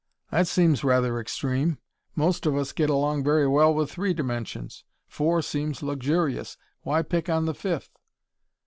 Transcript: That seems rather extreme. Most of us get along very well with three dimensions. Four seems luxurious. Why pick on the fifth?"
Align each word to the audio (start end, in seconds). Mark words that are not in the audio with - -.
That 0.31 0.47
seems 0.47 0.83
rather 0.83 1.19
extreme. 1.19 1.77
Most 2.15 2.47
of 2.47 2.55
us 2.57 2.71
get 2.73 2.89
along 2.89 3.23
very 3.23 3.45
well 3.47 3.71
with 3.71 3.91
three 3.91 4.15
dimensions. 4.15 4.83
Four 5.07 5.43
seems 5.43 5.83
luxurious. 5.83 6.57
Why 6.81 7.03
pick 7.03 7.29
on 7.29 7.45
the 7.45 7.53
fifth?" 7.53 7.91